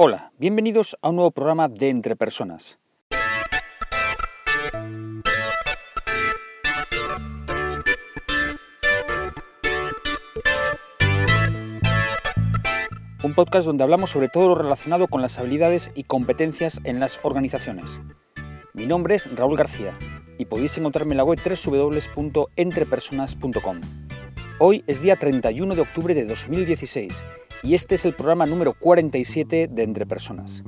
[0.00, 2.78] Hola, bienvenidos a un nuevo programa de Entre Personas.
[13.24, 17.18] Un podcast donde hablamos sobre todo lo relacionado con las habilidades y competencias en las
[17.24, 18.00] organizaciones.
[18.74, 19.98] Mi nombre es Raúl García
[20.38, 23.80] y podéis encontrarme en la web www.entrepersonas.com.
[24.60, 27.24] Hoy es día 31 de octubre de 2016
[27.62, 30.64] y este es el programa número 47 de Entre Personas.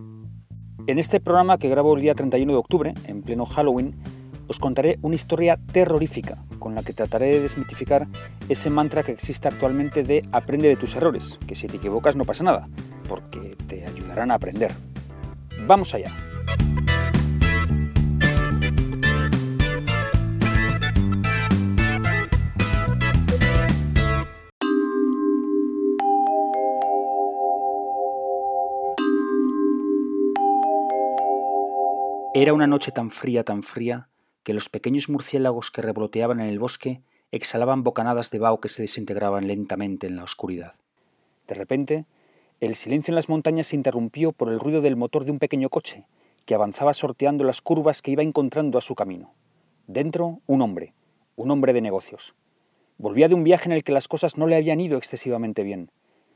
[0.86, 3.96] En este programa que grabo el día 31 de octubre, en pleno Halloween,
[4.48, 8.08] os contaré una historia terrorífica con la que trataré de desmitificar
[8.48, 12.24] ese mantra que existe actualmente de aprende de tus errores, que si te equivocas no
[12.24, 12.68] pasa nada,
[13.08, 14.72] porque te ayudarán a aprender.
[15.66, 16.29] Vamos allá.
[32.40, 34.08] Era una noche tan fría, tan fría,
[34.44, 38.80] que los pequeños murciélagos que revoloteaban en el bosque exhalaban bocanadas de vaho que se
[38.80, 40.72] desintegraban lentamente en la oscuridad.
[41.46, 42.06] De repente,
[42.60, 45.68] el silencio en las montañas se interrumpió por el ruido del motor de un pequeño
[45.68, 46.06] coche,
[46.46, 49.34] que avanzaba sorteando las curvas que iba encontrando a su camino.
[49.86, 50.94] Dentro, un hombre,
[51.36, 52.34] un hombre de negocios.
[52.96, 55.90] Volvía de un viaje en el que las cosas no le habían ido excesivamente bien.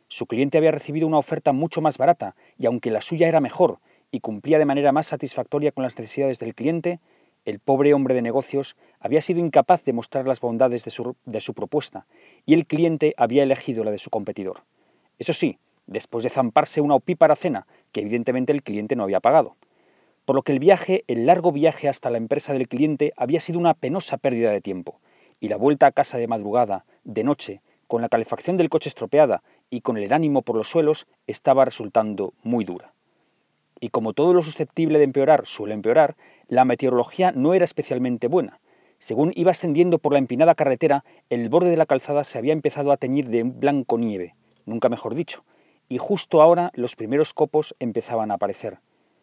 [0.09, 3.81] Su cliente había recibido una oferta mucho más barata, y aunque la suya era mejor,
[4.15, 7.01] y cumplía de manera más satisfactoria con las necesidades del cliente,
[7.45, 12.07] el pobre hombre de negocios había sido incapaz de mostrar las bondades de su, propuesta,
[12.47, 14.63] y el cliente había elegido la de su competidor.
[15.19, 19.57] Eso sí, después de zamparse una opípara cena, que evidentemente el cliente no había pagado.
[20.25, 23.59] Por lo que el viaje, el largo viaje hasta la empresa del cliente, había sido
[23.59, 25.01] una penosa pérdida de tiempo,
[25.41, 29.43] y la vuelta a casa de madrugada, de noche, con la calefacción del coche estropeada
[29.71, 32.94] y con el ánimo por los suelos, estaba resultando muy dura
[33.81, 36.17] y como todo lo susceptible de empeorar suele empeorar,
[36.49, 38.61] la meteorología no era especialmente buena.
[38.99, 42.93] Según iba ascendiendo por la empinada carretera, el borde de la calzada se había empezado
[42.93, 44.35] a teñir de blanco nieve,
[44.65, 45.45] nunca mejor dicho,
[45.89, 48.79] y justo ahora los primeros copos empezaban a aparecer,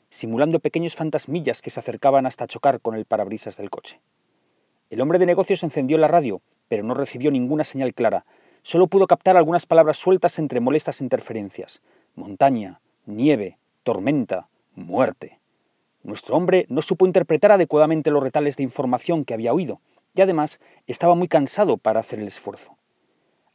[0.10, 4.02] simulando pequeños fantasmillas que se acercaban hasta chocar con el parabrisas del coche.
[4.90, 8.26] El hombre de negocios encendió la radio, pero no recibió ninguna señal clara,
[8.62, 11.82] solo pudo captar algunas palabras sueltas entre molestas interferencias.
[12.14, 15.40] Montaña, nieve, tormenta, muerte.
[16.04, 19.82] Nuestro hombre no supo interpretar adecuadamente los retales de información que había oído,
[20.16, 22.78] y además estaba muy cansado para hacer el esfuerzo.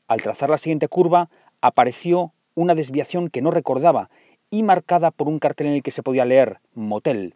[0.09, 1.28] Al trazar la siguiente curva,
[1.60, 4.10] apareció una desviación que no recordaba
[4.50, 7.34] y marcada por un cartel en el que se podía leer motel.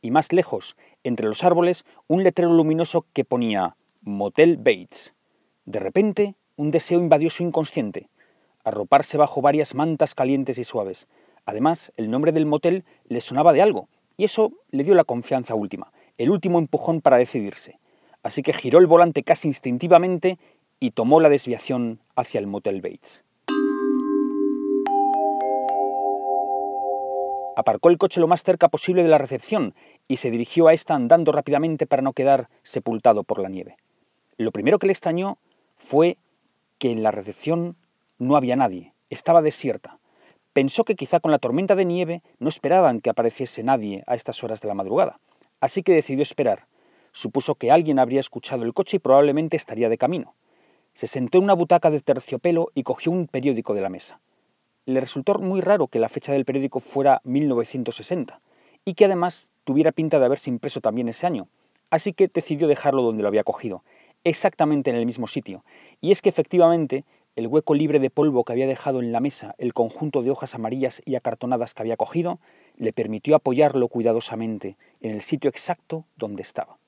[0.00, 5.14] Y más lejos, entre los árboles, un letrero luminoso que ponía Motel Bates.
[5.64, 8.08] De repente, un deseo invadió su inconsciente,
[8.64, 11.08] arroparse bajo varias mantas calientes y suaves,
[11.48, 13.88] Además, el nombre del motel le sonaba de algo,
[14.18, 17.78] y eso le dio la confianza última, el último empujón para decidirse.
[18.22, 20.38] Así que giró el volante casi instintivamente
[20.78, 23.24] y tomó la desviación hacia el motel Bates.
[27.56, 29.72] Aparcó el coche lo más cerca posible de la recepción
[30.06, 33.78] y se dirigió a esta andando rápidamente para no quedar sepultado por la nieve.
[34.36, 35.38] Lo primero que le extrañó
[35.78, 36.18] fue
[36.76, 37.78] que en la recepción
[38.18, 39.97] no había nadie, estaba desierta.
[40.58, 44.42] Pensó que quizá con la tormenta de nieve no esperaban que apareciese nadie a estas
[44.42, 45.20] horas de la madrugada,
[45.60, 46.66] así que decidió esperar.
[47.12, 50.34] Supuso que alguien habría escuchado el coche y probablemente estaría de camino.
[50.94, 54.18] Se sentó en una butaca de terciopelo y cogió un periódico de la mesa.
[54.84, 58.40] Le resultó muy raro que la fecha del periódico fuera 1960
[58.84, 61.46] y que además tuviera pinta de haberse impreso también ese año,
[61.88, 63.84] así que decidió dejarlo donde lo había cogido,
[64.24, 65.64] exactamente en el mismo sitio.
[66.00, 67.04] Y es que efectivamente
[67.38, 70.56] el hueco libre de polvo que había dejado en la mesa, el conjunto de hojas
[70.56, 72.40] amarillas y acartonadas que había cogido,
[72.76, 76.78] le permitió apoyarlo cuidadosamente en el sitio exacto donde estaba.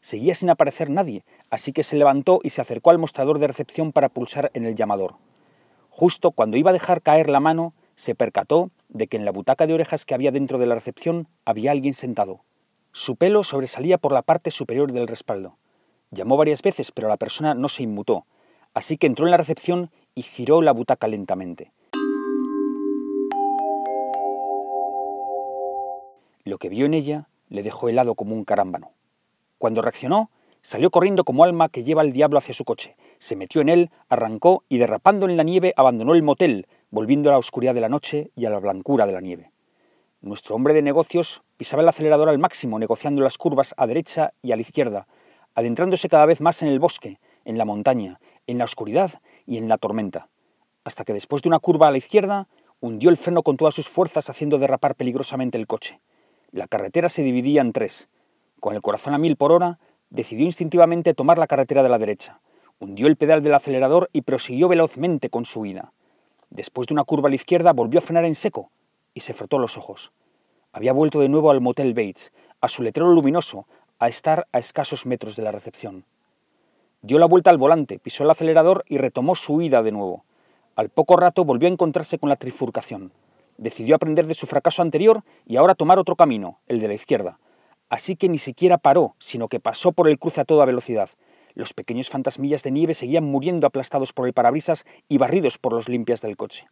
[0.00, 3.90] Seguía sin aparecer nadie, así que se levantó y se acercó al mostrador de recepción
[3.90, 5.16] para pulsar en el llamador.
[5.90, 9.66] Justo cuando iba a dejar caer la mano, se percató de que en la butaca
[9.66, 12.44] de orejas que había dentro de la recepción había alguien sentado.
[12.92, 15.58] Su pelo sobresalía por la parte superior del respaldo.
[16.12, 18.24] Llamó varias veces, pero la persona no se inmutó,
[18.74, 21.72] Así que entró en la recepción y giró la butaca lentamente.
[26.44, 28.90] Lo que vio en ella le dejó helado como un carámbano.
[29.58, 30.30] Cuando reaccionó,
[30.60, 33.90] salió corriendo como alma que lleva el diablo hacia su coche, se metió en él,
[34.08, 37.88] arrancó y derrapando en la nieve abandonó el motel, volviendo a la oscuridad de la
[37.88, 39.52] noche y a la blancura de la nieve.
[40.20, 44.52] Nuestro hombre de negocios pisaba el acelerador al máximo, negociando las curvas a derecha y
[44.52, 45.06] a la izquierda,
[45.54, 49.68] adentrándose cada vez más en el bosque, en la montaña, en la oscuridad y en
[49.68, 50.28] la tormenta,
[50.84, 52.48] hasta que después de una curva a la izquierda,
[52.80, 56.00] hundió el freno con todas sus fuerzas haciendo derrapar peligrosamente el coche.
[56.50, 58.08] La carretera se dividía en tres.
[58.60, 59.78] Con el corazón a mil por hora,
[60.10, 62.40] decidió instintivamente tomar la carretera de la derecha.
[62.78, 65.92] Hundió el pedal del acelerador y prosiguió velozmente con su huida.
[66.50, 68.70] Después de una curva a la izquierda, volvió a frenar en seco
[69.14, 70.12] y se frotó los ojos.
[70.72, 73.66] Había vuelto de nuevo al Motel Bates, a su letrero luminoso,
[73.98, 76.04] a estar a escasos metros de la recepción.
[77.06, 80.24] Dio la vuelta al volante, pisó el acelerador y retomó su huida de nuevo.
[80.74, 83.12] Al poco rato volvió a encontrarse con la trifurcación.
[83.58, 87.38] Decidió aprender de su fracaso anterior y ahora tomar otro camino, el de la izquierda.
[87.90, 91.10] Así que ni siquiera paró, sino que pasó por el cruce a toda velocidad.
[91.52, 95.90] Los pequeños fantasmillas de nieve seguían muriendo aplastados por el parabrisas y barridos por los
[95.90, 96.68] limpias del coche.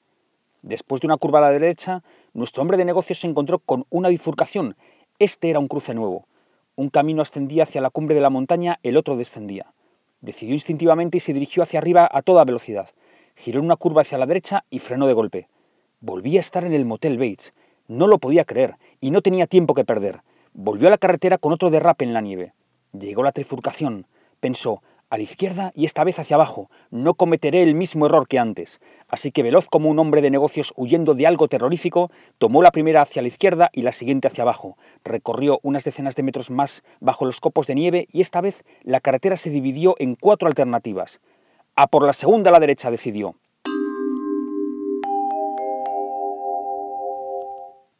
[0.62, 2.02] Después de una curva a la derecha,
[2.32, 4.76] nuestro hombre de negocios se encontró con una bifurcación.
[5.18, 6.26] Este era un cruce nuevo.
[6.74, 9.74] Un camino ascendía hacia la cumbre de la montaña, el otro descendía.
[10.22, 12.88] Decidió instintivamente y se dirigió hacia arriba a toda velocidad.
[13.34, 15.48] Giró en una curva hacia la derecha y frenó de golpe.
[16.00, 17.54] Volvía a estar en el motel Bates.
[17.88, 20.22] No lo podía creer y no tenía tiempo que perder.
[20.54, 22.54] Volvió a la carretera con otro derrape en la nieve.
[22.92, 24.06] Llegó la trifurcación.
[24.38, 26.70] Pensó, a la izquierda y esta vez hacia abajo.
[26.90, 28.80] No cometeré el mismo error que antes.
[29.08, 33.02] Así que veloz como un hombre de negocios huyendo de algo terrorífico, tomó la primera
[33.02, 34.78] hacia la izquierda y la siguiente hacia abajo.
[35.04, 39.00] Recorrió unas decenas de metros más bajo los copos de nieve y esta vez la
[39.00, 41.20] carretera se dividió en cuatro alternativas.
[41.76, 43.36] A por la segunda a la derecha decidió.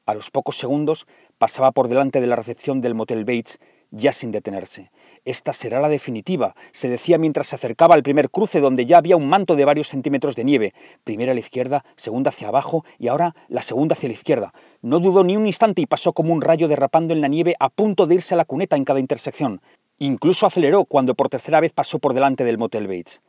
[0.07, 1.07] A los pocos segundos
[1.37, 3.61] pasaba por delante de la recepción del Motel Bates,
[3.93, 4.91] ya sin detenerse.
[5.25, 9.17] Esta será la definitiva, se decía mientras se acercaba al primer cruce donde ya había
[9.17, 10.75] un manto de varios centímetros de nieve,
[11.05, 14.53] primera a la izquierda, segunda hacia abajo y ahora la segunda hacia la izquierda.
[14.81, 17.69] No dudó ni un instante y pasó como un rayo derrapando en la nieve a
[17.69, 19.61] punto de irse a la cuneta en cada intersección.
[19.99, 23.21] Incluso aceleró cuando por tercera vez pasó por delante del Motel Bates.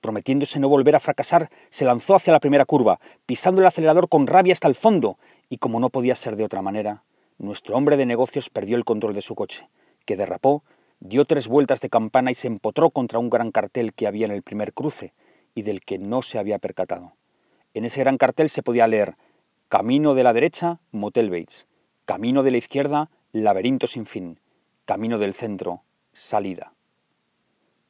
[0.00, 4.26] Prometiéndose no volver a fracasar, se lanzó hacia la primera curva, pisando el acelerador con
[4.26, 5.18] rabia hasta el fondo,
[5.48, 7.04] y como no podía ser de otra manera,
[7.38, 9.66] nuestro hombre de negocios perdió el control de su coche,
[10.04, 10.64] que derrapó,
[11.00, 14.32] dio tres vueltas de campana y se empotró contra un gran cartel que había en
[14.32, 15.12] el primer cruce
[15.54, 17.14] y del que no se había percatado.
[17.74, 19.16] En ese gran cartel se podía leer
[19.68, 21.66] Camino de la derecha, Motel Bates.
[22.04, 24.40] Camino de la izquierda, Laberinto sin fin.
[24.84, 26.72] Camino del centro, Salida.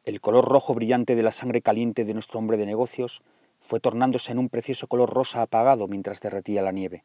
[0.04, 3.22] El color rojo brillante de la sangre caliente de nuestro hombre de negocios
[3.60, 7.04] fue tornándose en un precioso color rosa apagado mientras derretía la nieve.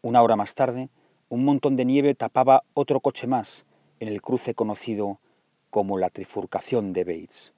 [0.00, 0.88] Una hora más tarde,
[1.28, 3.66] un montón de nieve tapaba otro coche más
[4.02, 5.20] en el cruce conocido
[5.70, 7.52] como la trifurcación de Bates.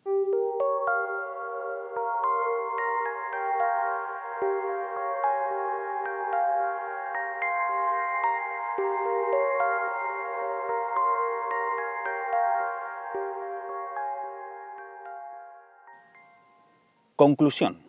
[17.17, 17.85] Conclusión.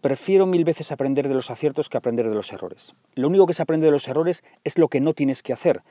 [0.00, 2.94] Prefiero mil veces aprender de los aciertos que aprender de los errores.
[3.14, 5.82] Lo único que se aprende de los errores es lo que no tienes que hacer,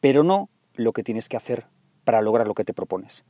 [0.00, 1.66] pero no lo que tienes que hacer
[2.04, 3.24] para lograr lo que te propones.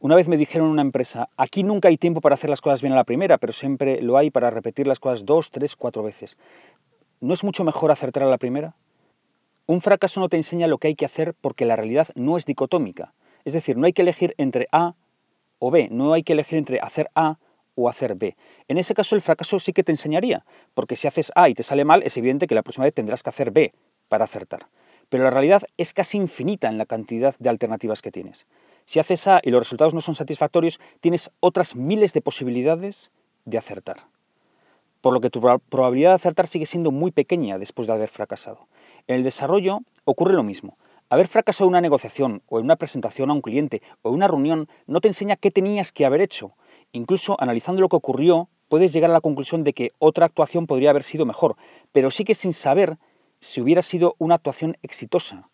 [0.00, 2.82] Una vez me dijeron en una empresa, aquí nunca hay tiempo para hacer las cosas
[2.82, 6.02] bien a la primera, pero siempre lo hay para repetir las cosas dos, tres, cuatro
[6.02, 6.36] veces.
[7.20, 8.76] ¿No es mucho mejor acertar a la primera?
[9.66, 12.44] Un fracaso no te enseña lo que hay que hacer porque la realidad no es
[12.44, 13.14] dicotómica.
[13.46, 14.94] Es decir, no hay que elegir entre A
[15.58, 15.88] o B.
[15.90, 17.38] No hay que elegir entre hacer A
[17.74, 18.36] o hacer B.
[18.68, 20.44] En ese caso el fracaso sí que te enseñaría,
[20.74, 23.22] porque si haces A y te sale mal, es evidente que la próxima vez tendrás
[23.22, 23.72] que hacer B
[24.08, 24.68] para acertar.
[25.14, 28.48] Pero la realidad es casi infinita en la cantidad de alternativas que tienes.
[28.84, 33.12] Si haces A y los resultados no son satisfactorios, tienes otras miles de posibilidades
[33.44, 34.08] de acertar.
[35.00, 38.66] Por lo que tu probabilidad de acertar sigue siendo muy pequeña después de haber fracasado.
[39.06, 40.78] En el desarrollo ocurre lo mismo.
[41.10, 44.26] Haber fracasado en una negociación o en una presentación a un cliente o en una
[44.26, 46.56] reunión no te enseña qué tenías que haber hecho.
[46.90, 50.90] Incluso analizando lo que ocurrió, puedes llegar a la conclusión de que otra actuación podría
[50.90, 51.54] haber sido mejor,
[51.92, 52.98] pero sí que sin saber
[53.44, 55.50] si hubiera sido una actuación exitosa,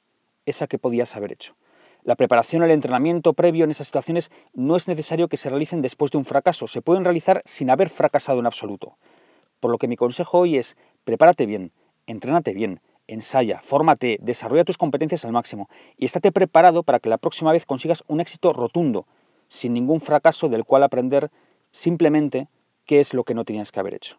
[0.46, 1.56] esa que podías haber hecho.
[2.04, 6.10] La preparación, el entrenamiento previo en esas situaciones no es necesario que se realicen después
[6.12, 8.96] de un fracaso, se pueden realizar sin haber fracasado en absoluto.
[9.58, 11.72] Por lo que mi consejo hoy es, prepárate bien,
[12.06, 17.18] entrénate bien, ensaya, fórmate, desarrolla tus competencias al máximo y estate preparado para que la
[17.18, 19.06] próxima vez consigas un éxito rotundo,
[19.48, 21.30] sin ningún fracaso del cual aprender
[21.72, 22.48] simplemente
[22.86, 24.18] qué es lo que no tenías que haber hecho.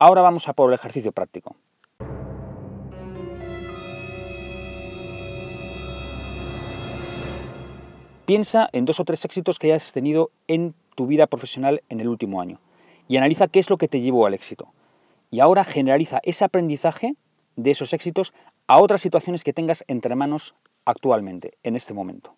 [0.00, 1.54] Ahora vamos a por el ejercicio práctico.
[8.24, 12.06] Piensa en dos o tres éxitos que hayas tenido en tu vida profesional en el
[12.06, 12.60] último año
[13.08, 14.72] y analiza qué es lo que te llevó al éxito.
[15.32, 17.16] Y ahora generaliza ese aprendizaje
[17.56, 18.32] de esos éxitos
[18.68, 22.36] a otras situaciones que tengas entre manos actualmente, en este momento.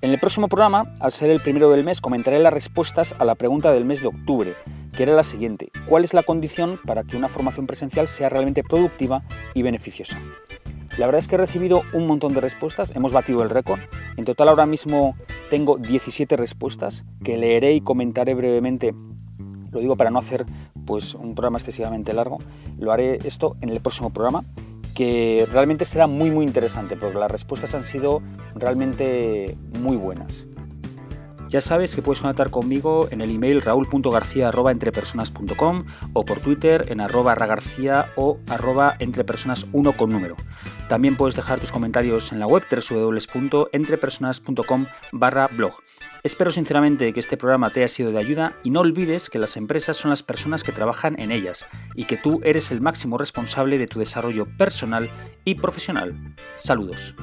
[0.00, 3.36] En el próximo programa, al ser el primero del mes, comentaré las respuestas a la
[3.36, 4.56] pregunta del mes de octubre
[4.96, 5.70] que era la siguiente.
[5.86, 9.22] ¿Cuál es la condición para que una formación presencial sea realmente productiva
[9.54, 10.18] y beneficiosa?
[10.96, 13.80] La verdad es que he recibido un montón de respuestas, hemos batido el récord.
[14.16, 15.16] En total ahora mismo
[15.50, 18.94] tengo 17 respuestas que leeré y comentaré brevemente.
[19.72, 20.46] Lo digo para no hacer
[20.86, 22.38] pues, un programa excesivamente largo.
[22.78, 24.44] Lo haré esto en el próximo programa
[24.94, 28.22] que realmente será muy muy interesante porque las respuestas han sido
[28.54, 30.46] realmente muy buenas.
[31.54, 37.36] Ya sabes que puedes contactar conmigo en el email raúl.garcía.entrepersonas.com o por Twitter en arroba
[37.36, 40.34] ragarcía o arroba entrepersonas 1 con número.
[40.88, 45.74] También puedes dejar tus comentarios en la web www.entrepersonas.com barra blog.
[46.24, 49.56] Espero sinceramente que este programa te haya sido de ayuda y no olvides que las
[49.56, 53.78] empresas son las personas que trabajan en ellas y que tú eres el máximo responsable
[53.78, 55.08] de tu desarrollo personal
[55.44, 56.34] y profesional.
[56.56, 57.14] Saludos.